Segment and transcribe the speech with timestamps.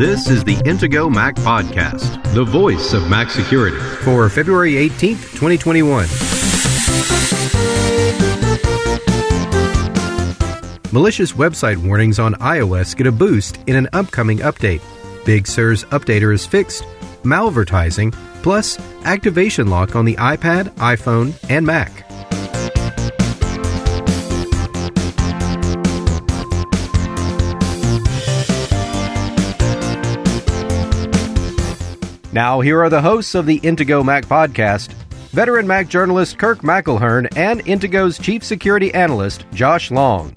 [0.00, 3.76] This is the Intego Mac Podcast, the voice of Mac security.
[4.02, 6.06] For February 18th, 2021.
[10.90, 14.80] Malicious website warnings on iOS get a boost in an upcoming update.
[15.26, 16.82] Big Sur's updater is fixed,
[17.22, 22.09] malvertising, plus activation lock on the iPad, iPhone, and Mac.
[32.32, 34.92] Now, here are the hosts of the Intego Mac podcast
[35.32, 40.36] veteran Mac journalist Kirk McElhearn and Intego's chief security analyst Josh Long.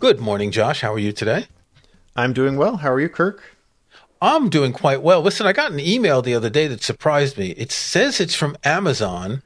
[0.00, 0.80] Good morning, Josh.
[0.80, 1.46] How are you today?
[2.16, 2.78] I'm doing well.
[2.78, 3.42] How are you, Kirk?
[4.22, 5.20] I'm doing quite well.
[5.20, 7.50] Listen, I got an email the other day that surprised me.
[7.58, 9.42] It says it's from Amazon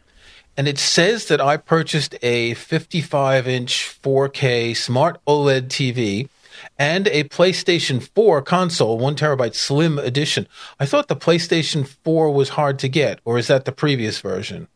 [0.58, 6.28] and it says that I purchased a 55 inch 4K smart OLED TV
[6.76, 10.48] and a PlayStation 4 console, one terabyte slim edition.
[10.80, 14.66] I thought the PlayStation 4 was hard to get, or is that the previous version?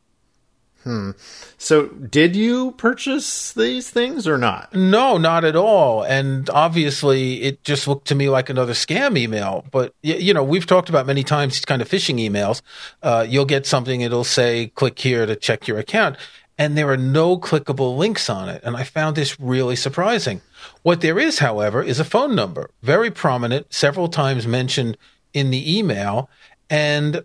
[0.85, 1.13] Hmm.
[1.59, 4.75] So, did you purchase these things or not?
[4.75, 6.03] No, not at all.
[6.03, 9.65] And obviously, it just looked to me like another scam email.
[9.71, 12.63] But you know, we've talked about many times these kind of phishing emails.
[13.03, 16.17] Uh, you'll get something; it'll say, "Click here to check your account,"
[16.59, 18.61] and there are no clickable links on it.
[18.65, 20.41] And I found this really surprising.
[20.83, 24.97] What there is, however, is a phone number, very prominent, several times mentioned
[25.33, 26.29] in the email,
[26.69, 27.25] and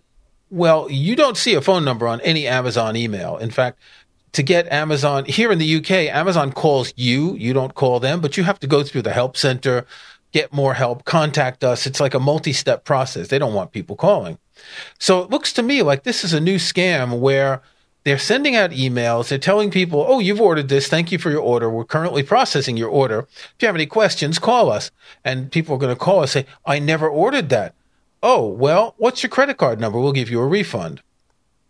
[0.50, 3.36] well, you don't see a phone number on any Amazon email.
[3.36, 3.78] In fact,
[4.32, 8.36] to get Amazon here in the UK, Amazon calls you, you don't call them, but
[8.36, 9.86] you have to go through the help center,
[10.32, 11.86] get more help, contact us.
[11.86, 13.28] It's like a multi step process.
[13.28, 14.38] They don't want people calling.
[14.98, 17.62] So it looks to me like this is a new scam where
[18.04, 19.28] they're sending out emails.
[19.28, 20.88] They're telling people, oh, you've ordered this.
[20.88, 21.68] Thank you for your order.
[21.68, 23.20] We're currently processing your order.
[23.20, 24.90] If you have any questions, call us.
[25.24, 27.74] And people are going to call us say, I never ordered that
[28.22, 29.98] oh, well, what's your credit card number?
[30.00, 31.02] We'll give you a refund.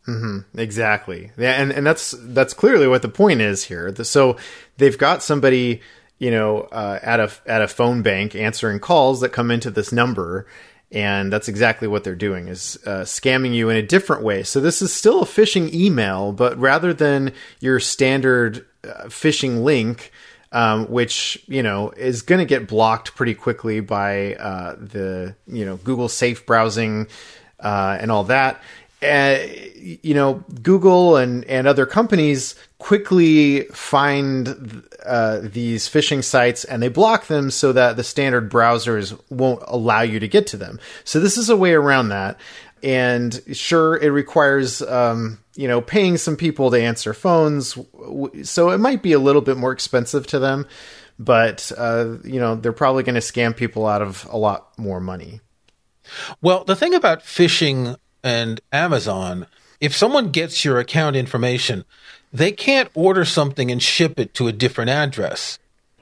[0.06, 1.32] Mm-hmm, exactly.
[1.36, 3.94] Yeah, and, and that's that's clearly what the point is here.
[4.04, 4.38] So
[4.78, 5.82] they've got somebody,
[6.18, 9.92] you know, uh, at a at a phone bank answering calls that come into this
[9.92, 10.46] number,
[10.90, 14.42] and that's exactly what they're doing is uh, scamming you in a different way.
[14.42, 20.10] So this is still a phishing email, but rather than your standard uh, phishing link,
[20.52, 25.64] um, which you know is going to get blocked pretty quickly by uh, the you
[25.64, 27.06] know Google Safe browsing
[27.60, 28.62] uh, and all that.
[29.00, 29.38] Uh,
[29.76, 36.88] you know, Google and and other companies quickly find uh, these phishing sites and they
[36.88, 40.80] block them so that the standard browsers won't allow you to get to them.
[41.04, 42.38] So this is a way around that.
[42.82, 47.76] And sure, it requires um, you know, paying some people to answer phones.
[48.44, 50.68] So it might be a little bit more expensive to them,
[51.18, 55.00] but, uh, you know, they're probably going to scam people out of a lot more
[55.00, 55.40] money.
[56.40, 59.48] Well, the thing about phishing and Amazon,
[59.80, 61.84] if someone gets your account information,
[62.32, 65.58] they can't order something and ship it to a different address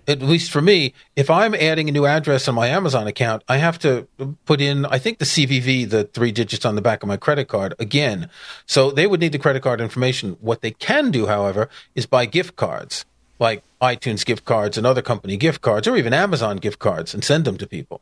[0.08, 3.56] at least for me, if I'm adding a new address on my Amazon account, I
[3.56, 4.06] have to
[4.44, 7.48] put in, I think the CVV, the three digits on the back of my credit
[7.48, 8.28] card again.
[8.66, 10.36] So they would need the credit card information.
[10.40, 13.04] What they can do, however, is buy gift cards
[13.38, 17.22] like iTunes gift cards and other company gift cards or even Amazon gift cards and
[17.22, 18.00] send them to people.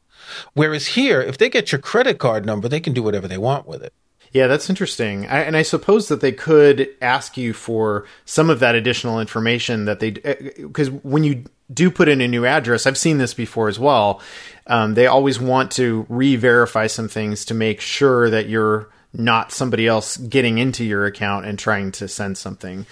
[0.52, 3.66] Whereas here, if they get your credit card number, they can do whatever they want
[3.66, 3.92] with it.
[4.32, 5.26] Yeah, that's interesting.
[5.28, 9.84] I, and I suppose that they could ask you for some of that additional information
[9.84, 13.34] that they, because uh, when you do put in a new address, I've seen this
[13.34, 14.20] before as well.
[14.66, 19.52] Um, they always want to re verify some things to make sure that you're not
[19.52, 22.86] somebody else getting into your account and trying to send something.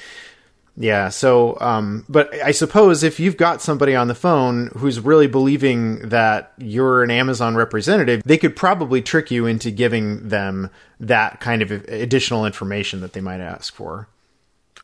[0.77, 1.11] Yeah.
[1.11, 6.09] So, um, but I suppose if you've got somebody on the phone who's really believing
[6.09, 11.61] that you're an Amazon representative, they could probably trick you into giving them that kind
[11.61, 14.09] of additional information that they might ask for.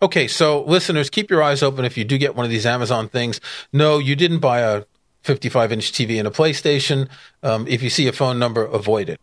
[0.01, 3.09] Okay, so listeners, keep your eyes open if you do get one of these Amazon
[3.09, 3.41] things.
[3.73, 4.85] No, you didn't buy a
[5.23, 7.09] 55 inch TV and a PlayStation.
[7.43, 9.21] Um, if you see a phone number, avoid it.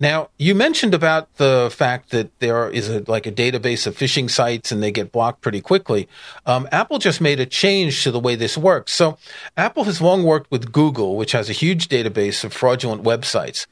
[0.00, 4.28] Now, you mentioned about the fact that there is a, like a database of phishing
[4.28, 6.08] sites and they get blocked pretty quickly.
[6.46, 8.92] Um, Apple just made a change to the way this works.
[8.92, 9.18] So,
[9.56, 13.66] Apple has long worked with Google, which has a huge database of fraudulent websites.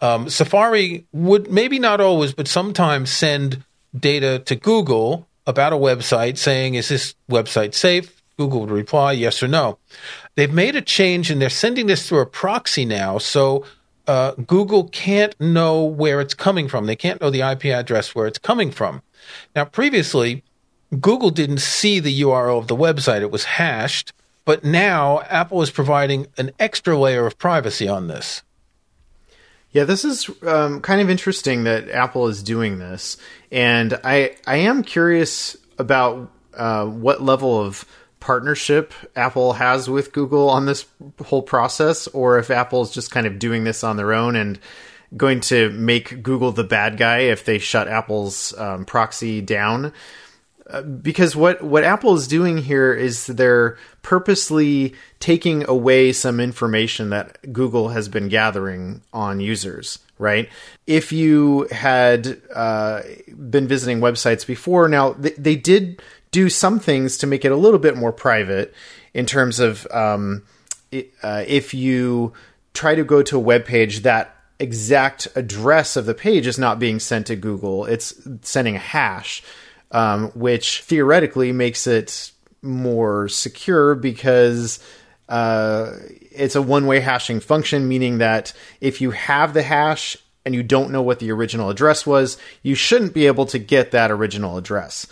[0.00, 3.62] Um, Safari would maybe not always, but sometimes send
[3.96, 8.22] data to Google about a website saying, Is this website safe?
[8.36, 9.78] Google would reply, Yes or no.
[10.36, 13.18] They've made a change and they're sending this through a proxy now.
[13.18, 13.64] So
[14.06, 16.86] uh, Google can't know where it's coming from.
[16.86, 19.02] They can't know the IP address where it's coming from.
[19.56, 20.44] Now, previously,
[21.00, 24.12] Google didn't see the URL of the website, it was hashed.
[24.44, 28.42] But now Apple is providing an extra layer of privacy on this.
[29.78, 33.16] Yeah, this is um, kind of interesting that Apple is doing this,
[33.52, 37.84] and I I am curious about uh, what level of
[38.18, 40.84] partnership Apple has with Google on this
[41.24, 44.58] whole process, or if Apple is just kind of doing this on their own and
[45.16, 49.92] going to make Google the bad guy if they shut Apple's um, proxy down.
[51.02, 57.52] Because what, what Apple is doing here is they're purposely taking away some information that
[57.52, 60.48] Google has been gathering on users, right?
[60.86, 67.16] If you had uh, been visiting websites before, now they, they did do some things
[67.18, 68.74] to make it a little bit more private
[69.14, 70.44] in terms of um,
[71.22, 72.32] uh, if you
[72.74, 76.78] try to go to a web page that exact address of the page is not
[76.78, 77.84] being sent to Google.
[77.84, 79.42] It's sending a hash,
[79.90, 82.32] um, which theoretically makes it
[82.62, 84.80] more secure because
[85.28, 85.92] uh,
[86.32, 90.62] it's a one way hashing function, meaning that if you have the hash and you
[90.62, 94.56] don't know what the original address was, you shouldn't be able to get that original
[94.56, 95.06] address.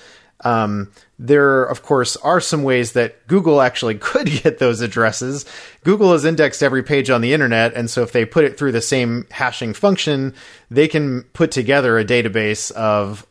[0.45, 5.45] Um, there, of course, are some ways that Google actually could get those addresses.
[5.85, 8.73] Google has indexed every page on the internet, and so if they put it through
[8.73, 10.35] the same hashing function,
[10.71, 13.27] they can put together a database of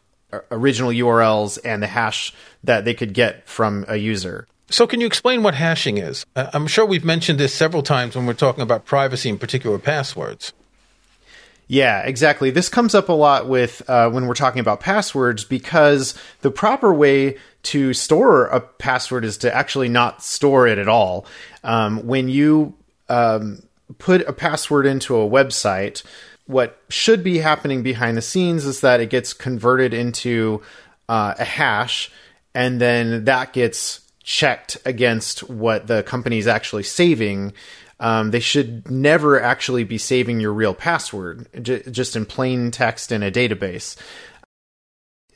[0.51, 2.33] original URLs and the hash
[2.63, 4.47] that they could get from a user.
[4.69, 6.25] So, can you explain what hashing is?
[6.35, 10.53] I'm sure we've mentioned this several times when we're talking about privacy and particular passwords.
[11.67, 12.51] Yeah, exactly.
[12.51, 16.93] This comes up a lot with uh, when we're talking about passwords because the proper
[16.93, 21.25] way to store a password is to actually not store it at all.
[21.63, 22.75] Um, when you
[23.09, 23.63] um,
[23.97, 26.03] put a password into a website,
[26.45, 30.61] what should be happening behind the scenes is that it gets converted into
[31.09, 32.11] uh, a hash,
[32.53, 37.53] and then that gets checked against what the company is actually saving
[37.99, 43.11] um, they should never actually be saving your real password j- just in plain text
[43.11, 43.95] in a database.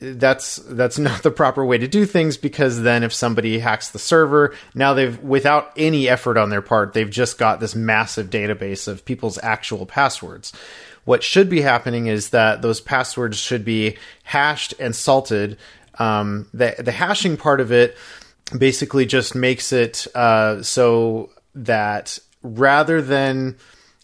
[0.00, 3.98] That's that's not the proper way to do things because then if somebody hacks the
[3.98, 8.86] server, now they've without any effort on their part, they've just got this massive database
[8.88, 10.52] of people's actual passwords.
[11.10, 15.58] What should be happening is that those passwords should be hashed and salted.
[15.98, 17.96] Um, the the hashing part of it
[18.56, 23.56] basically just makes it uh, so that rather than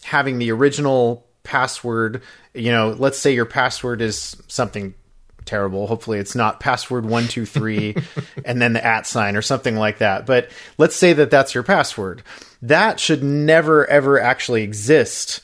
[0.03, 2.23] having the original password,
[2.53, 4.93] you know, let's say your password is something
[5.45, 5.87] terrible.
[5.87, 7.95] Hopefully it's not password 123
[8.45, 10.25] and then the at sign or something like that.
[10.25, 12.21] But let's say that that's your password.
[12.61, 15.39] That should never ever actually exist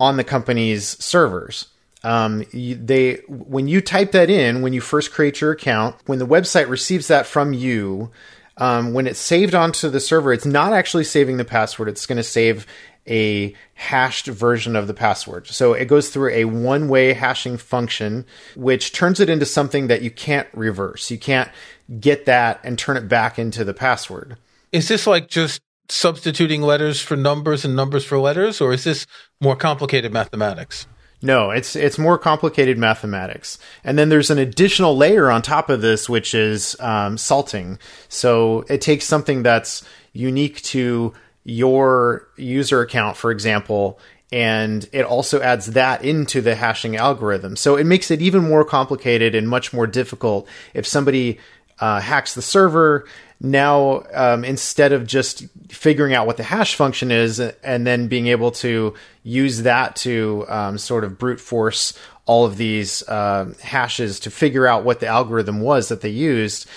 [0.00, 1.68] on the company's servers.
[2.02, 6.26] Um, they when you type that in when you first create your account, when the
[6.26, 8.10] website receives that from you,
[8.56, 11.88] um, when it's saved onto the server, it's not actually saving the password.
[11.88, 12.66] It's going to save
[13.06, 15.46] a hashed version of the password.
[15.48, 18.24] So it goes through a one way hashing function,
[18.56, 21.10] which turns it into something that you can't reverse.
[21.10, 21.50] You can't
[21.98, 24.38] get that and turn it back into the password.
[24.72, 29.06] Is this like just substituting letters for numbers and numbers for letters, or is this
[29.40, 30.86] more complicated mathematics?
[31.22, 35.82] No, it's it's more complicated mathematics, and then there's an additional layer on top of
[35.82, 37.78] this, which is um, salting.
[38.08, 39.84] So it takes something that's
[40.14, 41.12] unique to
[41.44, 43.98] your user account, for example,
[44.32, 47.56] and it also adds that into the hashing algorithm.
[47.56, 51.38] So it makes it even more complicated and much more difficult if somebody
[51.80, 53.06] uh, hacks the server
[53.40, 58.26] now um, instead of just figuring out what the hash function is and then being
[58.26, 64.20] able to use that to um, sort of brute force all of these uh, hashes
[64.20, 66.68] to figure out what the algorithm was that they used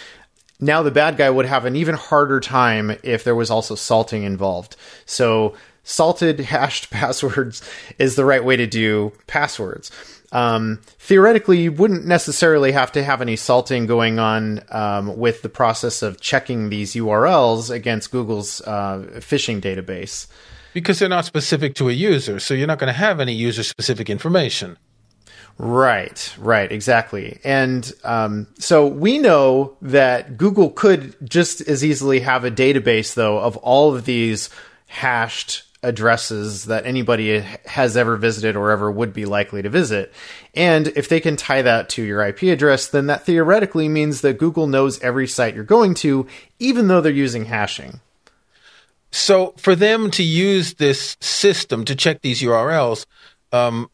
[0.63, 4.23] now the bad guy would have an even harder time if there was also salting
[4.23, 4.75] involved.
[5.05, 7.61] So salted hashed passwords
[7.99, 9.91] is the right way to do passwords
[10.33, 15.49] um, theoretically, you wouldn't necessarily have to have any salting going on um, with the
[15.49, 20.25] process of checking these URLs against Google's uh, phishing database.
[20.73, 23.61] Because they're not specific to a user, so you're not going to have any user
[23.61, 24.77] specific information.
[25.59, 27.39] Right, right, exactly.
[27.43, 33.37] And um, so we know that Google could just as easily have a database, though,
[33.37, 34.49] of all of these
[34.87, 40.11] hashed addresses that anybody has ever visited or ever would be likely to visit.
[40.55, 44.37] And if they can tie that to your IP address, then that theoretically means that
[44.37, 46.27] Google knows every site you're going to,
[46.59, 47.99] even though they're using hashing.
[49.11, 53.05] So, for them to use this system to check these URLs,
[53.51, 53.91] um,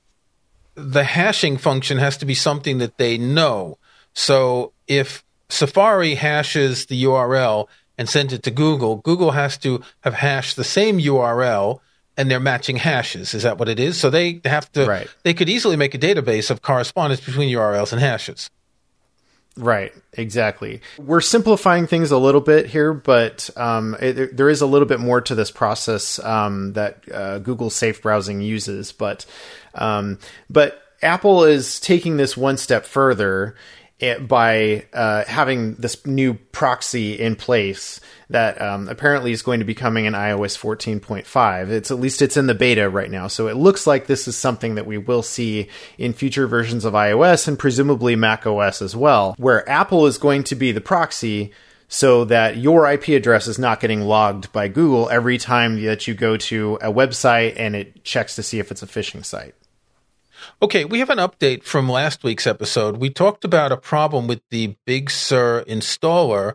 [0.75, 3.77] the hashing function has to be something that they know.
[4.13, 7.67] So if Safari hashes the URL
[8.00, 11.82] and sends it to Google, Google has to have hashed the same URL
[12.15, 13.34] and they're matching hashes.
[13.34, 14.00] Is that what it is?
[14.00, 15.08] So they have to, right.
[15.24, 18.50] they could easily make a database of correspondence between URLs and hashes.
[19.58, 20.79] Right, exactly.
[20.98, 25.01] We're simplifying things a little bit here, but um, it, there is a little bit
[25.01, 28.94] more to this process um, that uh, Google Safe Browsing uses.
[28.94, 29.25] But
[29.75, 33.56] um, but Apple is taking this one step further
[34.27, 39.75] by uh, having this new proxy in place that um, apparently is going to be
[39.75, 41.70] coming in iOS 14.5.
[41.70, 44.38] It's at least it's in the beta right now, so it looks like this is
[44.38, 48.96] something that we will see in future versions of iOS and presumably Mac OS as
[48.96, 51.51] well, where Apple is going to be the proxy
[51.89, 56.13] so that your IP address is not getting logged by Google every time that you
[56.13, 59.56] go to a website and it checks to see if it's a phishing site.
[60.62, 62.98] Okay, we have an update from last week's episode.
[62.98, 66.53] We talked about a problem with the Big Sur installer.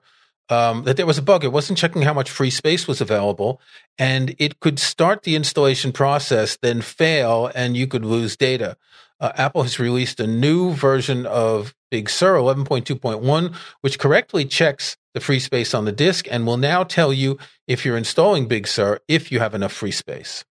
[0.50, 1.42] Um, that there was a bug.
[1.42, 3.62] It wasn't checking how much free space was available,
[3.98, 8.76] and it could start the installation process, then fail, and you could lose data.
[9.18, 15.20] Uh, Apple has released a new version of Big Sur 11.2.1, which correctly checks the
[15.20, 18.98] free space on the disk and will now tell you if you're installing Big Sur
[19.08, 20.44] if you have enough free space.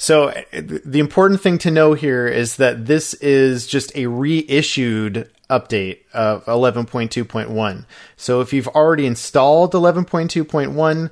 [0.00, 5.30] So uh, the important thing to know here is that this is just a reissued
[5.50, 7.84] update of 11.2.1.
[8.16, 11.10] So if you've already installed 11.2.1,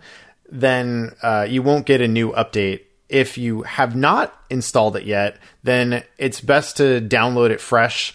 [0.51, 2.81] then uh, you won't get a new update.
[3.11, 8.15] If you have not installed it yet, then it's best to download it fresh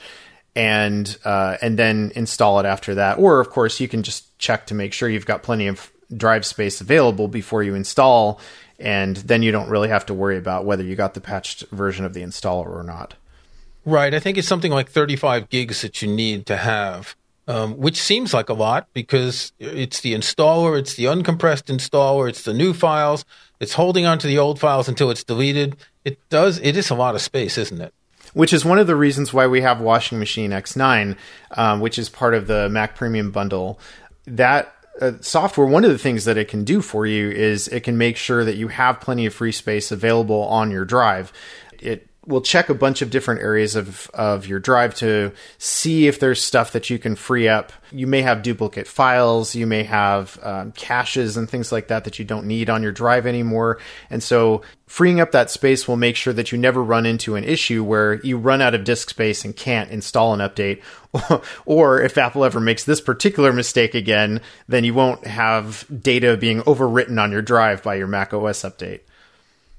[0.56, 3.20] and uh, and then install it after that.
[3.20, 6.48] Or of course, you can just check to make sure you've got plenty of drive
[6.48, 8.40] space available before you install
[8.84, 12.04] and then you don't really have to worry about whether you got the patched version
[12.04, 13.16] of the installer or not.
[13.86, 14.14] Right.
[14.14, 17.16] I think it's something like 35 gigs that you need to have,
[17.48, 22.44] um, which seems like a lot because it's the installer, it's the uncompressed installer, it's
[22.44, 23.24] the new files,
[23.62, 25.78] it's holding onto the old files until it's deleted.
[26.04, 27.94] It does, it is a lot of space, isn't it?
[28.34, 31.16] Which is one of the reasons why we have Washing Machine X9,
[31.52, 33.80] um, which is part of the Mac Premium bundle.
[34.26, 37.82] That uh, software, one of the things that it can do for you is it
[37.82, 41.34] can make sure that you have plenty of free space available on your drive.
[41.80, 46.20] It will check a bunch of different areas of, of your drive to see if
[46.20, 47.74] there's stuff that you can free up.
[47.92, 52.20] You may have duplicate files, you may have um, caches and things like that that
[52.20, 53.80] you don't need on your drive anymore.
[54.10, 57.44] And so freeing up that space will make sure that you never run into an
[57.44, 60.82] issue where you run out of disk space and can't install an update.
[61.66, 66.62] or if Apple ever makes this particular mistake again, then you won't have data being
[66.62, 69.02] overwritten on your drive by your Mac OS update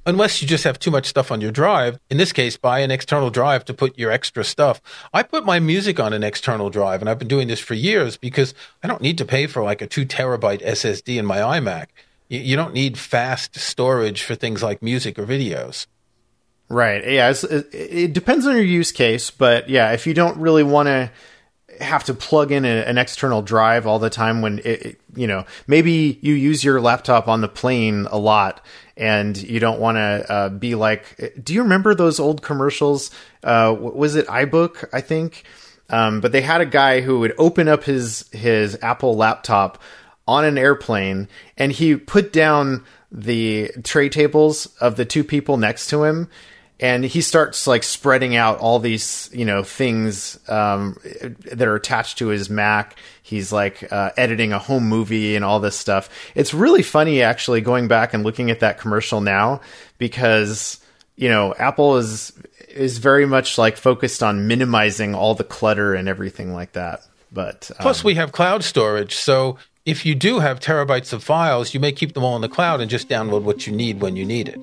[0.07, 1.99] unless you just have too much stuff on your drive.
[2.11, 4.81] In this case, buy an external drive to put your extra stuff.
[5.13, 8.17] I put my music on an external drive, and I've been doing this for years
[8.17, 11.87] because I don't need to pay for like a two terabyte SSD in my iMac.
[12.29, 15.87] You, you don't need fast storage for things like music or videos.
[16.69, 17.07] Right.
[17.07, 17.33] Yeah.
[17.73, 21.11] it depends on your use case, but yeah, if you don't really want to
[21.81, 25.27] have to plug in a, an external drive all the time when it, it, you
[25.27, 28.65] know maybe you use your laptop on the plane a lot
[28.97, 33.11] and you don't want to uh, be like do you remember those old commercials?
[33.43, 35.45] Uh, was it ibook i think?
[35.91, 39.81] Um, but they had a guy who would open up his his apple laptop
[40.27, 41.29] on an airplane
[41.59, 46.29] and he put down the tray tables of the two people next to him
[46.81, 50.99] and he starts like spreading out all these you know things um,
[51.53, 52.97] that are attached to his Mac.
[53.23, 56.11] He's like uh, editing a home movie and all this stuff.
[56.35, 59.61] It's really funny actually going back and looking at that commercial now
[59.99, 60.81] because
[61.17, 62.33] you know Apple is
[62.69, 67.07] is very much like focused on minimizing all the clutter and everything like that.
[67.33, 71.75] But um, plus we have cloud storage, so if you do have terabytes of files,
[71.75, 74.17] you may keep them all in the cloud and just download what you need when
[74.17, 74.59] you need it.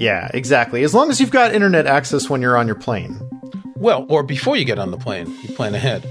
[0.00, 0.82] Yeah, exactly.
[0.82, 3.20] As long as you've got internet access when you're on your plane.
[3.76, 6.10] Well, or before you get on the plane, you plan ahead.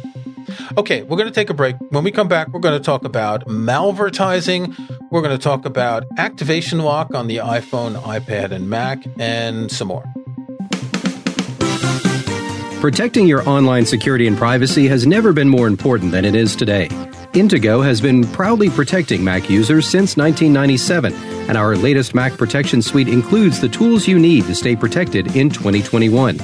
[0.77, 1.75] Okay, we're going to take a break.
[1.89, 4.77] When we come back, we're going to talk about malvertising.
[5.09, 9.87] We're going to talk about activation lock on the iPhone, iPad, and Mac, and some
[9.87, 10.05] more.
[12.81, 16.89] Protecting your online security and privacy has never been more important than it is today.
[17.33, 21.13] Intego has been proudly protecting Mac users since 1997,
[21.47, 25.49] and our latest Mac Protection Suite includes the tools you need to stay protected in
[25.49, 26.37] 2021.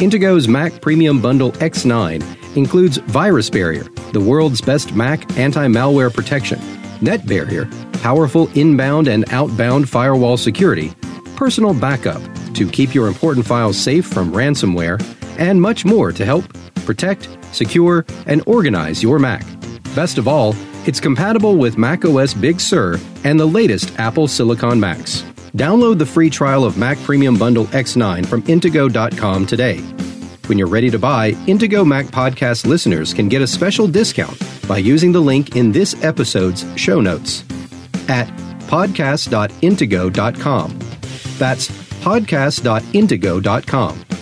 [0.00, 6.58] Intego's Mac Premium Bundle X9 includes Virus Barrier, the world's best Mac anti malware protection,
[7.02, 7.68] Net Barrier,
[8.00, 10.94] powerful inbound and outbound firewall security,
[11.36, 12.22] personal backup
[12.54, 15.02] to keep your important files safe from ransomware,
[15.38, 16.44] and much more to help
[16.86, 19.44] protect secure, and organize your Mac.
[19.94, 25.22] Best of all, it's compatible with macOS Big Sur and the latest Apple Silicon Macs.
[25.56, 29.78] Download the free trial of Mac Premium Bundle X9 from Intego.com today.
[30.46, 34.36] When you're ready to buy, Intego Mac Podcast listeners can get a special discount
[34.66, 37.44] by using the link in this episode's show notes
[38.08, 38.26] at
[38.66, 40.78] podcast.intego.com.
[41.38, 41.68] That's
[42.02, 44.13] podcast.intego.com.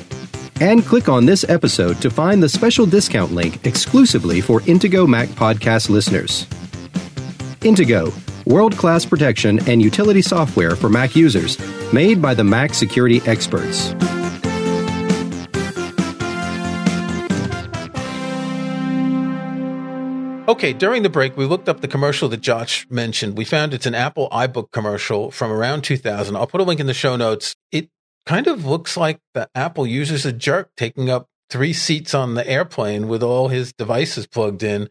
[0.62, 5.26] And click on this episode to find the special discount link exclusively for Intego Mac
[5.30, 6.46] Podcast listeners.
[7.62, 8.12] Intego,
[8.46, 11.58] world class protection and utility software for Mac users,
[11.92, 13.92] made by the Mac security experts.
[20.46, 23.36] Okay, during the break, we looked up the commercial that Josh mentioned.
[23.36, 26.36] We found it's an Apple iBook commercial from around 2000.
[26.36, 27.56] I'll put a link in the show notes.
[27.72, 27.88] It
[28.26, 32.48] kind of looks like the Apple user's a jerk taking up three seats on the
[32.48, 34.88] airplane with all his devices plugged in.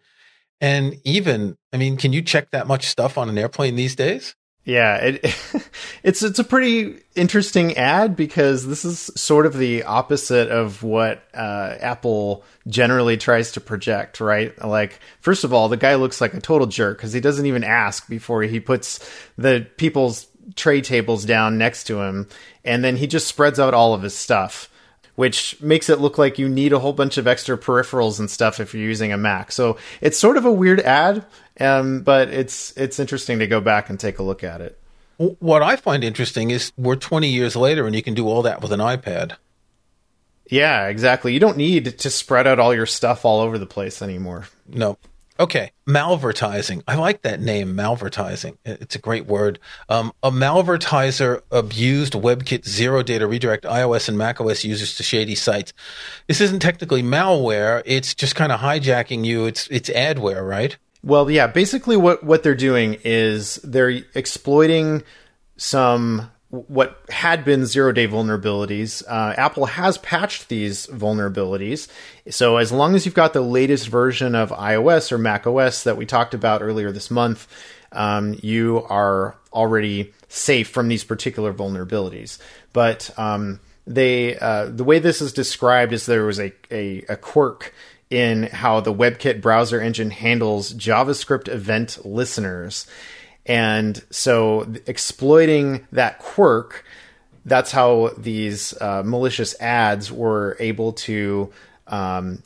[0.59, 4.35] And even, I mean, can you check that much stuff on an airplane these days?
[4.63, 5.23] Yeah, it,
[6.03, 11.23] it's it's a pretty interesting ad because this is sort of the opposite of what
[11.33, 14.55] uh, Apple generally tries to project, right?
[14.63, 17.63] Like, first of all, the guy looks like a total jerk because he doesn't even
[17.63, 18.99] ask before he puts
[19.35, 22.27] the people's tray tables down next to him,
[22.63, 24.69] and then he just spreads out all of his stuff
[25.15, 28.59] which makes it look like you need a whole bunch of extra peripherals and stuff
[28.59, 29.51] if you're using a Mac.
[29.51, 31.25] So it's sort of a weird ad,
[31.59, 34.79] um, but it's it's interesting to go back and take a look at it.
[35.17, 38.61] What I find interesting is we're 20 years later and you can do all that
[38.61, 39.35] with an iPad.
[40.49, 41.33] Yeah, exactly.
[41.33, 44.47] You don't need to spread out all your stuff all over the place anymore.
[44.67, 44.97] No.
[45.41, 46.83] Okay, malvertising.
[46.87, 48.57] I like that name, malvertising.
[48.63, 49.57] It's a great word.
[49.89, 55.33] Um, a malvertiser abused WebKit zero day to redirect iOS and macOS users to shady
[55.33, 55.73] sites.
[56.27, 57.81] This isn't technically malware.
[57.87, 59.47] It's just kind of hijacking you.
[59.47, 60.77] It's it's adware, right?
[61.01, 61.47] Well, yeah.
[61.47, 65.01] Basically, what what they're doing is they're exploiting
[65.57, 69.03] some what had been zero day vulnerabilities.
[69.07, 71.87] Uh, Apple has patched these vulnerabilities.
[72.29, 75.95] So as long as you've got the latest version of iOS or Mac OS that
[75.95, 77.47] we talked about earlier this month,
[77.93, 82.37] um, you are already safe from these particular vulnerabilities.
[82.73, 87.15] But um, they uh, the way this is described is there was a, a, a
[87.15, 87.73] quirk
[88.09, 92.85] in how the WebKit browser engine handles JavaScript event listeners.
[93.45, 96.85] And so exploiting that quirk,
[97.45, 101.51] that's how these uh, malicious ads were able to
[101.87, 102.43] um,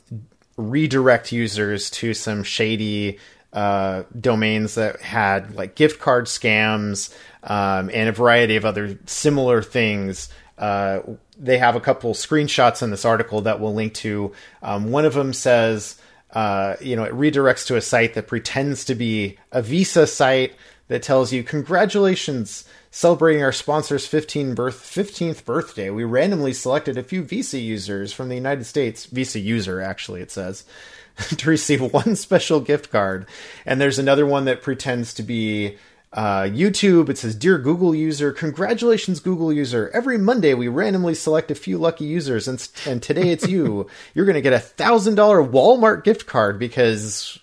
[0.56, 3.18] redirect users to some shady
[3.52, 9.62] uh, domains that had like gift card scams um, and a variety of other similar
[9.62, 10.28] things.
[10.58, 11.00] Uh,
[11.38, 14.32] they have a couple screenshots in this article that we'll link to.
[14.62, 16.00] Um, one of them says,
[16.32, 20.54] uh, you know, it redirects to a site that pretends to be a Visa site
[20.88, 25.90] that tells you, "Congratulations, celebrating our sponsor's 15 birth 15th birthday.
[25.90, 30.30] We randomly selected a few Visa users from the United States, Visa user actually it
[30.30, 30.64] says,
[31.36, 33.26] to receive one special gift card."
[33.64, 35.76] And there's another one that pretends to be
[36.16, 39.90] uh, YouTube, it says, Dear Google user, congratulations, Google user.
[39.92, 43.86] Every Monday we randomly select a few lucky users, and, and today it's you.
[44.14, 45.14] You're going to get a $1,000
[45.50, 47.38] Walmart gift card because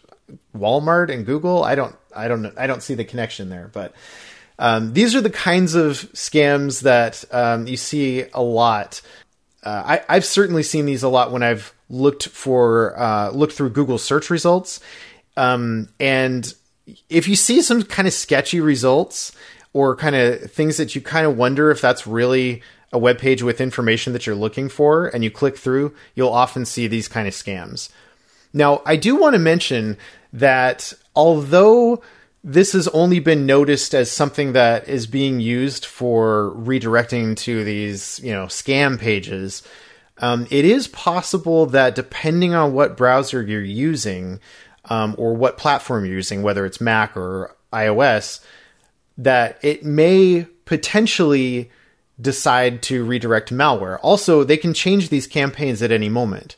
[0.57, 2.51] Walmart and Google, I don't I don't know.
[2.57, 3.93] I don't see the connection there, but
[4.59, 9.01] um, these are the kinds of scams that um, you see a lot.
[9.63, 13.71] Uh, I, have certainly seen these a lot when I've looked for uh, looked through
[13.71, 14.79] Google search results,
[15.37, 16.53] um, and
[17.09, 19.31] if you see some kind of sketchy results
[19.71, 23.41] or kind of things that you kind of wonder if that's really a web page
[23.41, 27.27] with information that you're looking for, and you click through, you'll often see these kind
[27.27, 27.89] of scams.
[28.53, 29.97] Now, I do want to mention
[30.31, 32.01] that although
[32.43, 38.19] this has only been noticed as something that is being used for redirecting to these,
[38.21, 39.63] you know, scam pages.
[40.17, 44.41] Um, it is possible that depending on what browser you're using
[44.85, 48.41] um, or what platform you're using, whether it's Mac or iOS,
[49.17, 51.71] that it may potentially
[52.19, 53.99] decide to redirect malware.
[54.01, 56.55] Also, they can change these campaigns at any moment.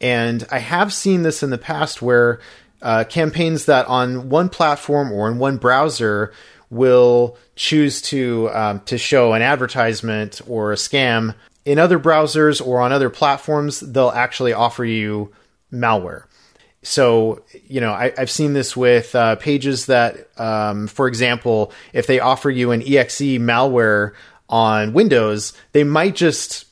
[0.00, 2.40] And I have seen this in the past where
[2.82, 6.32] uh, campaigns that on one platform or in one browser
[6.70, 11.34] will choose to um, to show an advertisement or a scam.
[11.64, 15.32] In other browsers or on other platforms they'll actually offer you
[15.72, 16.24] malware.
[16.82, 22.06] So you know I, have seen this with uh, pages that um, for example if
[22.06, 24.12] they offer you an exe malware
[24.48, 26.66] on windows they might just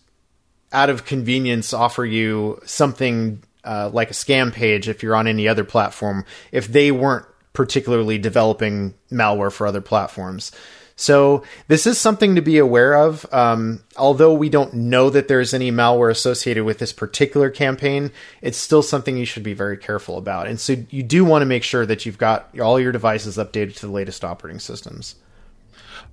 [0.73, 5.49] out of convenience offer you something uh, like a scam page if you're on any
[5.49, 10.53] other platform if they weren't particularly developing malware for other platforms.
[10.97, 13.27] So this is something to be aware of.
[13.33, 18.59] Um, although we don't know that there's any malware associated with this particular campaign, it's
[18.59, 20.47] still something you should be very careful about.
[20.47, 23.77] And so you do want to make sure that you've got all your devices updated
[23.77, 25.17] to the latest operating systems.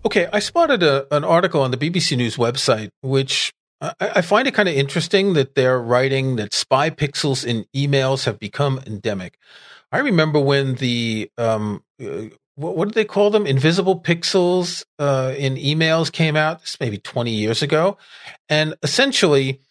[0.03, 4.47] Okay, I spotted a, an article on the BBC News website, which I, I find
[4.47, 9.37] it kind of interesting that they're writing that spy pixels in emails have become endemic.
[9.91, 13.45] I remember when the um, uh, what, what, did they call them?
[13.45, 16.61] Invisible pixels uh, in emails came out.
[16.61, 17.97] This maybe twenty years ago,
[18.47, 19.61] and essentially,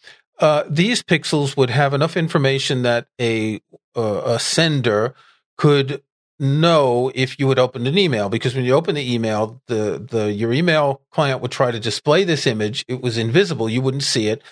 [0.41, 3.61] uh, these pixels would have enough information that a
[3.97, 5.15] uh, a sender
[5.57, 6.03] could
[6.41, 10.33] know if you had opened an email because when you open the email the the
[10.33, 14.29] your email client would try to display this image it was invisible you wouldn't see
[14.29, 14.43] it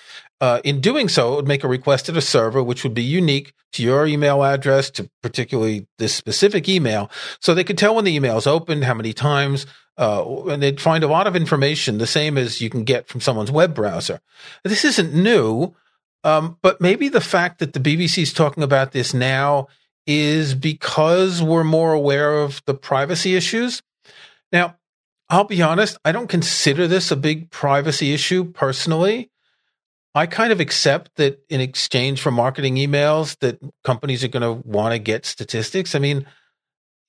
[0.40, 3.03] uh, in doing so, it would make a request to the server, which would be
[3.03, 7.11] unique to your email address, to particularly this specific email.
[7.40, 10.81] So they could tell when the email is opened, how many times, uh, and they'd
[10.81, 14.20] find a lot of information, the same as you can get from someone's web browser.
[14.62, 15.74] This isn't new,
[16.22, 19.66] um, but maybe the fact that the BBC is talking about this now
[20.08, 23.82] is because we're more aware of the privacy issues.
[24.50, 24.76] Now,
[25.28, 29.30] I'll be honest, I don't consider this a big privacy issue personally.
[30.14, 34.66] I kind of accept that in exchange for marketing emails that companies are going to
[34.66, 35.94] want to get statistics.
[35.94, 36.26] I mean,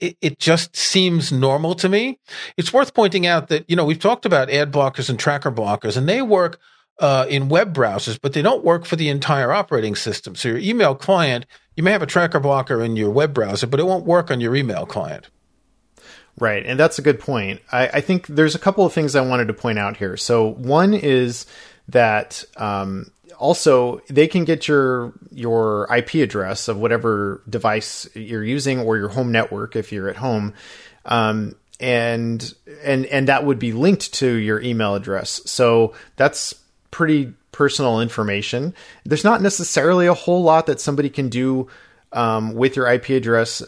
[0.02, 2.20] it, it, just seems normal to me.
[2.58, 5.96] It's worth pointing out that, you know, we've talked about ad blockers and tracker blockers
[5.96, 6.60] and they work
[7.00, 10.36] uh, in web browsers, but they don't work for the entire operating system.
[10.36, 11.46] So your email client,
[11.80, 14.42] you may have a tracker blocker in your web browser, but it won't work on
[14.42, 15.30] your email client.
[16.38, 17.62] Right, and that's a good point.
[17.72, 20.18] I, I think there's a couple of things I wanted to point out here.
[20.18, 21.46] So one is
[21.88, 28.82] that um, also they can get your your IP address of whatever device you're using
[28.82, 30.56] or your home network if you're at home,
[31.06, 35.42] um, and and and that would be linked to your email address.
[35.46, 36.56] So that's
[36.92, 38.74] pretty personal information.
[39.06, 41.68] There's not necessarily a whole lot that somebody can do
[42.12, 43.64] um, with your IP address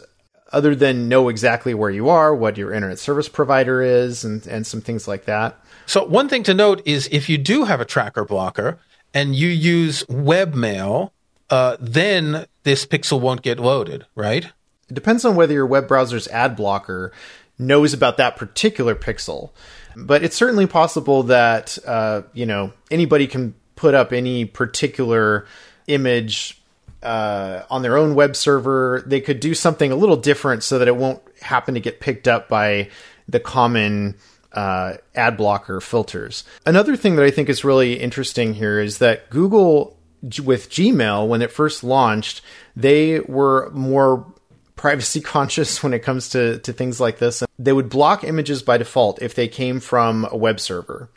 [0.52, 4.66] other than know exactly where you are, what your internet service provider is, and, and
[4.66, 5.58] some things like that.
[5.86, 8.78] So one thing to note is if you do have a tracker blocker
[9.14, 11.10] and you use webmail,
[11.50, 14.44] uh, then this pixel won't get loaded, right?
[14.44, 17.12] It depends on whether your web browser's ad blocker
[17.58, 19.50] knows about that particular pixel.
[19.96, 25.44] But it's certainly possible that uh, you know anybody can put up any particular
[25.88, 26.62] image
[27.02, 29.02] uh, on their own web server.
[29.04, 32.28] They could do something a little different so that it won't happen to get picked
[32.28, 32.90] up by
[33.28, 34.14] the common
[34.52, 36.44] uh, ad blocker filters.
[36.64, 41.42] Another thing that I think is really interesting here is that Google, with Gmail, when
[41.42, 42.40] it first launched,
[42.76, 44.32] they were more
[44.76, 47.42] privacy conscious when it comes to, to things like this.
[47.58, 51.10] They would block images by default if they came from a web server.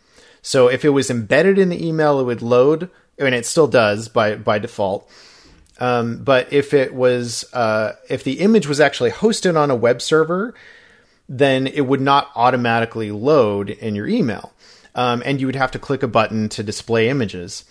[0.45, 3.65] So if it was embedded in the email, it would load, I mean, it still
[3.65, 5.09] does by, by default.
[5.79, 10.03] Um, but if it was, uh, if the image was actually hosted on a web
[10.03, 10.53] server,
[11.27, 14.53] then it would not automatically load in your email.
[14.93, 17.65] Um, and you would have to click a button to display images.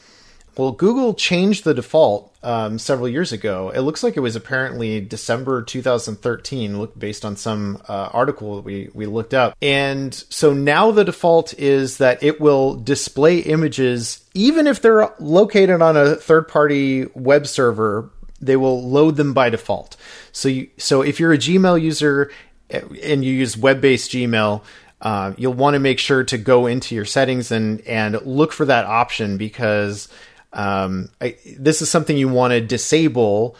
[0.56, 3.70] Well, Google changed the default um, several years ago.
[3.70, 8.88] It looks like it was apparently December 2013, based on some uh, article that we,
[8.94, 9.56] we looked up.
[9.60, 15.82] And so now the default is that it will display images, even if they're located
[15.82, 19.96] on a third party web server, they will load them by default.
[20.32, 22.30] So, you, so if you're a Gmail user
[22.70, 24.62] and you use web-based Gmail,
[25.00, 28.64] uh, you'll want to make sure to go into your settings and and look for
[28.64, 30.08] that option because
[30.54, 33.56] um, I, this is something you want to disable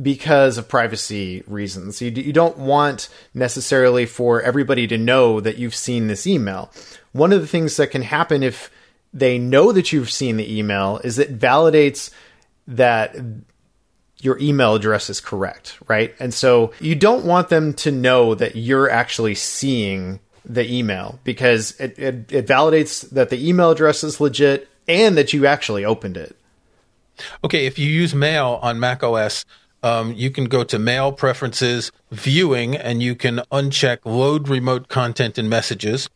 [0.00, 2.00] because of privacy reasons.
[2.00, 6.72] You, you don't want necessarily for everybody to know that you've seen this email.
[7.12, 8.70] One of the things that can happen if
[9.12, 12.10] they know that you've seen the email is it validates
[12.66, 13.14] that
[14.20, 16.14] your email address is correct, right?
[16.18, 21.78] And so you don't want them to know that you're actually seeing the email because
[21.78, 26.16] it, it, it, validates that the email address is legit and that you actually opened
[26.16, 26.36] it.
[27.44, 29.44] Okay, if you use Mail on Mac OS,
[29.82, 35.38] um, you can go to Mail Preferences, Viewing, and you can uncheck Load Remote Content
[35.38, 36.08] and Messages.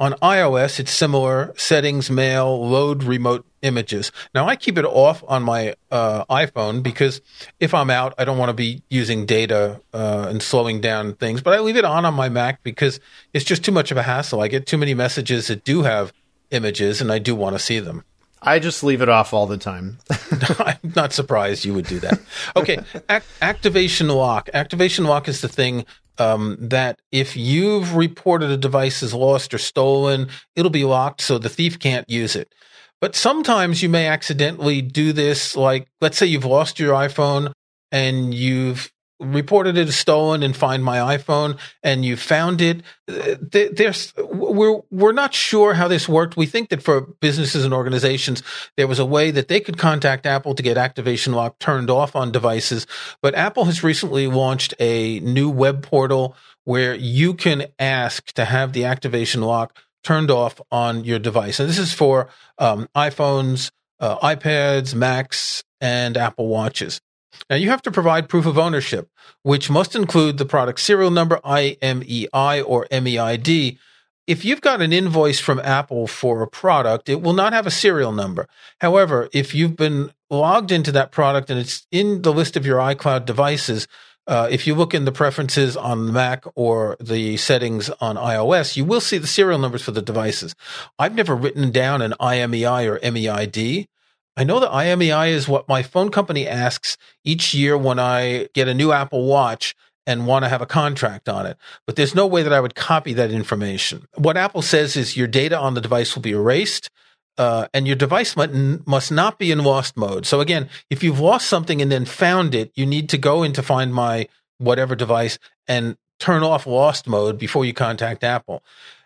[0.00, 4.10] On iOS, it's similar Settings, Mail, Load Remote Images.
[4.34, 7.20] Now, I keep it off on my uh, iPhone because
[7.60, 11.42] if I'm out, I don't want to be using data uh, and slowing down things,
[11.42, 12.98] but I leave it on on my Mac because
[13.32, 14.40] it's just too much of a hassle.
[14.40, 16.12] I get too many messages that do have
[16.50, 18.04] images, and I do want to see them.
[18.42, 19.98] I just leave it off all the time.
[20.58, 22.20] I'm not surprised you would do that.
[22.56, 22.78] Okay,
[23.08, 24.50] Ac- activation lock.
[24.52, 25.86] Activation lock is the thing
[26.18, 31.38] um, that if you've reported a device as lost or stolen, it'll be locked so
[31.38, 32.52] the thief can't use it.
[33.00, 35.56] But sometimes you may accidentally do this.
[35.56, 37.52] Like, let's say you've lost your iPhone
[37.90, 42.82] and you've reported it as stolen and find my iPhone and you found it.
[43.06, 46.36] There's, we're, we're not sure how this worked.
[46.36, 48.42] We think that for businesses and organizations,
[48.76, 52.16] there was a way that they could contact Apple to get activation lock turned off
[52.16, 52.86] on devices.
[53.22, 58.72] But Apple has recently launched a new web portal where you can ask to have
[58.72, 61.60] the activation lock turned off on your device.
[61.60, 67.00] And this is for um, iPhones, uh, iPads, Macs, and Apple Watches.
[67.48, 69.08] Now you have to provide proof of ownership,
[69.42, 73.78] which must include the product serial number, IMEI or MEID.
[74.26, 77.72] If you've got an invoice from Apple for a product, it will not have a
[77.72, 78.46] serial number.
[78.80, 82.78] However, if you've been logged into that product and it's in the list of your
[82.78, 83.88] iCloud devices,
[84.28, 88.84] uh, if you look in the preferences on Mac or the settings on iOS, you
[88.84, 90.54] will see the serial numbers for the devices.
[90.98, 93.88] I've never written down an IMEI or MEID.
[94.36, 98.68] I know that IMEI is what my phone company asks each year when I get
[98.68, 99.74] a new Apple Watch
[100.06, 101.56] and want to have a contract on it.
[101.86, 104.06] But there's no way that I would copy that information.
[104.16, 106.90] What Apple says is your data on the device will be erased.
[107.38, 110.26] Uh, and your device must not be in lost mode.
[110.26, 113.62] So again, if you've lost something and then found it, you need to go into
[113.62, 118.62] find my whatever device and turn off lost mode before you contact Apple.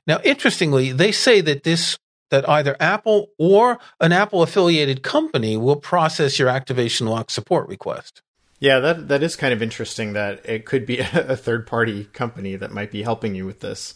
[0.09, 1.99] Now, interestingly, they say that this
[2.31, 8.23] that either Apple or an Apple affiliated company will process your activation lock support request.
[8.59, 12.57] Yeah, that that is kind of interesting that it could be a third party company
[12.57, 13.95] that might be helping you with this.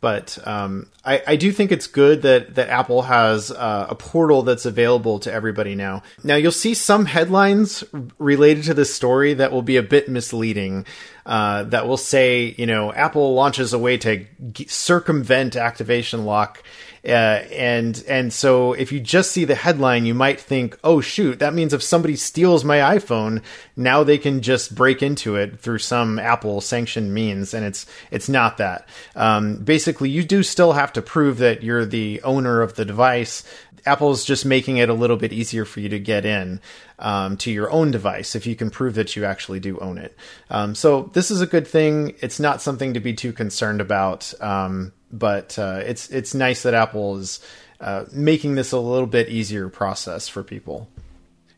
[0.00, 4.42] But um, I, I, do think it's good that that Apple has uh, a portal
[4.42, 6.04] that's available to everybody now.
[6.22, 7.82] Now you'll see some headlines
[8.16, 10.86] related to this story that will be a bit misleading.
[11.26, 16.62] Uh, that will say, you know, Apple launches a way to g- circumvent activation lock
[17.04, 21.38] uh, and and so if you just see the headline, you might think, "Oh shoot,
[21.38, 23.42] that means if somebody steals my iPhone,
[23.76, 28.28] now they can just break into it through some Apple sanctioned means." And it's it's
[28.28, 28.88] not that.
[29.14, 33.44] Um, basically, you do still have to prove that you're the owner of the device.
[33.86, 36.60] Apple's just making it a little bit easier for you to get in
[36.98, 40.16] um, to your own device if you can prove that you actually do own it.
[40.50, 42.14] Um, so this is a good thing.
[42.20, 44.32] It's not something to be too concerned about.
[44.40, 47.40] Um, but uh, it's it's nice that Apple is
[47.80, 50.88] uh, making this a little bit easier process for people.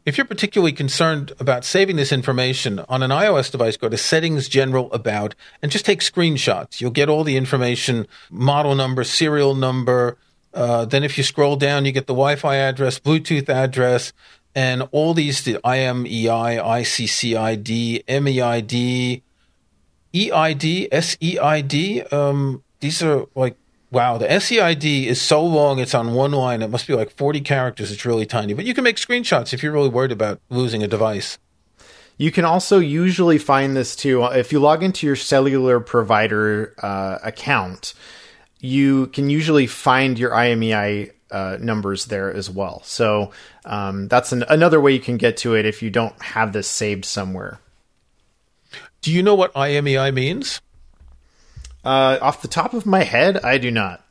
[0.07, 4.49] If you're particularly concerned about saving this information on an iOS device, go to Settings,
[4.49, 6.81] General, About, and just take screenshots.
[6.81, 10.17] You'll get all the information: model number, serial number.
[10.53, 14.13] Uh, then, if you scroll down, you get the Wi-Fi address, Bluetooth address,
[14.55, 19.23] and all these the IMEI, ICCID, MEID,
[20.13, 22.13] EID, SEID.
[22.13, 23.57] Um, these are like
[23.91, 27.41] wow the seid is so long it's on one line it must be like 40
[27.41, 30.83] characters it's really tiny but you can make screenshots if you're really worried about losing
[30.83, 31.39] a device
[32.17, 37.19] you can also usually find this too if you log into your cellular provider uh,
[37.23, 37.95] account
[38.61, 43.31] you can usually find your imei uh, numbers there as well so
[43.65, 46.69] um, that's an, another way you can get to it if you don't have this
[46.69, 47.61] saved somewhere
[49.01, 50.61] do you know what imei means
[51.85, 54.05] uh, off the top of my head, I do not.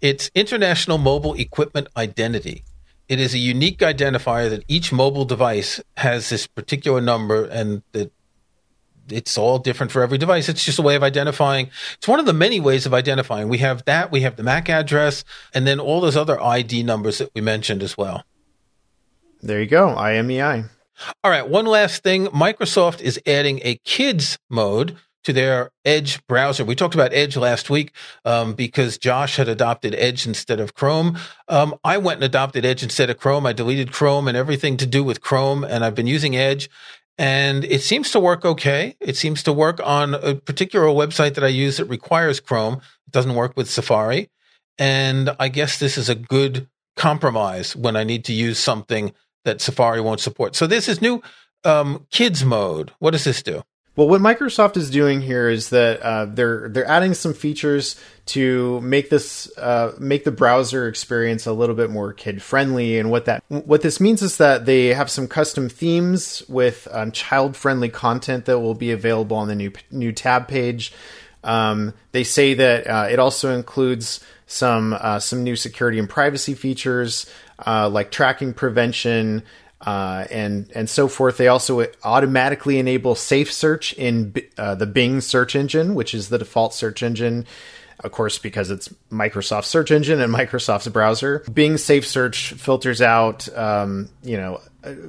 [0.00, 2.64] It's International Mobile Equipment Identity.
[3.08, 8.12] It is a unique identifier that each mobile device has this particular number and that
[9.10, 10.48] it's all different for every device.
[10.48, 11.70] It's just a way of identifying.
[11.94, 13.48] It's one of the many ways of identifying.
[13.48, 17.18] We have that, we have the MAC address, and then all those other ID numbers
[17.18, 18.24] that we mentioned as well.
[19.40, 20.68] There you go, IMEI.
[21.22, 22.26] All right, one last thing.
[22.26, 26.64] Microsoft is adding a kids mode to their Edge browser.
[26.64, 27.92] We talked about Edge last week
[28.24, 31.18] um, because Josh had adopted Edge instead of Chrome.
[31.48, 33.46] Um, I went and adopted Edge instead of Chrome.
[33.46, 36.70] I deleted Chrome and everything to do with Chrome, and I've been using Edge.
[37.18, 38.96] And it seems to work okay.
[39.00, 42.74] It seems to work on a particular website that I use that requires Chrome.
[42.74, 44.30] It doesn't work with Safari.
[44.78, 49.12] And I guess this is a good compromise when I need to use something
[49.44, 50.54] that Safari won't support.
[50.54, 51.20] So this is new
[51.64, 52.92] um, kids mode.
[53.00, 53.64] What does this do?
[53.98, 58.80] Well, what Microsoft is doing here is that uh, they're they're adding some features to
[58.80, 63.00] make this uh, make the browser experience a little bit more kid friendly.
[63.00, 67.10] And what that what this means is that they have some custom themes with um,
[67.10, 70.92] child friendly content that will be available on the new new tab page.
[71.42, 76.54] Um, they say that uh, it also includes some uh, some new security and privacy
[76.54, 77.28] features
[77.66, 79.42] uh, like tracking prevention
[79.80, 81.36] uh, and and so forth.
[81.36, 86.38] They also automatically enable safe search in uh, the Bing search engine, which is the
[86.38, 87.46] default search engine.
[88.04, 93.48] Of course, because it's Microsoft's search engine and Microsoft's browser, Bing Safe Search filters out,
[93.56, 94.60] um, you know,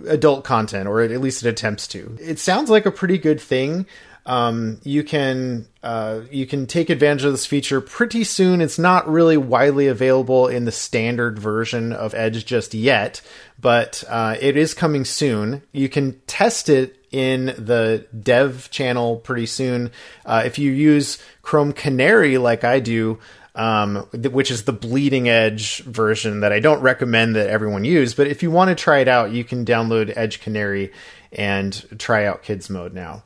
[0.08, 2.17] adult content, or at least it attempts to.
[2.19, 3.86] It sounds like a pretty good thing.
[4.29, 8.61] Um, you can uh, you can take advantage of this feature pretty soon.
[8.61, 13.21] It's not really widely available in the standard version of Edge just yet,
[13.59, 15.63] but uh, it is coming soon.
[15.71, 19.89] You can test it in the dev channel pretty soon.
[20.23, 23.17] Uh, if you use Chrome Canary like I do,
[23.55, 28.27] um, which is the bleeding edge version that I don't recommend that everyone use, but
[28.27, 30.93] if you want to try it out, you can download Edge Canary
[31.31, 33.23] and try out Kids Mode now.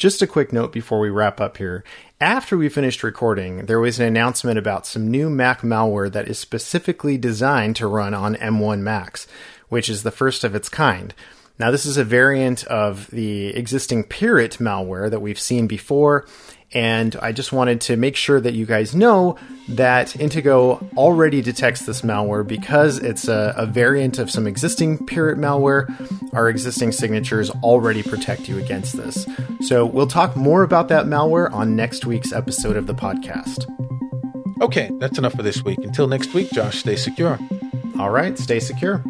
[0.00, 1.84] Just a quick note before we wrap up here.
[2.22, 6.38] After we finished recording, there was an announcement about some new Mac malware that is
[6.38, 9.26] specifically designed to run on M1 Macs,
[9.68, 11.12] which is the first of its kind.
[11.58, 16.26] Now, this is a variant of the existing Pirrit malware that we've seen before,
[16.72, 19.36] and I just wanted to make sure that you guys know
[19.68, 25.36] that Intego already detects this malware because it's a, a variant of some existing Pirrit
[25.36, 25.88] malware.
[26.32, 29.26] Our existing signatures already protect you against this.
[29.62, 33.66] So we'll talk more about that malware on next week's episode of the podcast.
[34.62, 35.78] Okay, that's enough for this week.
[35.78, 37.38] Until next week, Josh, stay secure.
[37.98, 39.02] All right, stay secure.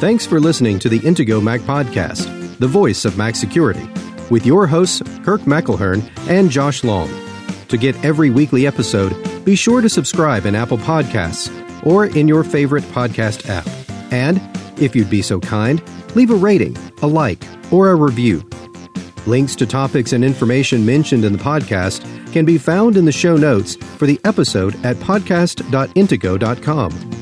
[0.00, 3.88] Thanks for listening to the Intego Mac Podcast, the voice of Mac security
[4.30, 7.10] with your hosts, Kirk McElhearn and Josh Long.
[7.68, 11.50] To get every weekly episode, be sure to subscribe in Apple Podcasts
[11.86, 13.66] or in your favorite podcast app.
[14.12, 14.40] And,
[14.80, 15.82] if you'd be so kind,
[16.14, 18.48] leave a rating, a like, or a review.
[19.26, 23.36] Links to topics and information mentioned in the podcast can be found in the show
[23.36, 27.21] notes for the episode at podcast.intego.com.